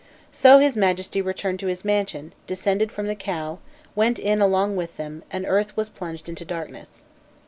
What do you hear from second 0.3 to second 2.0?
So his Majesty returned to his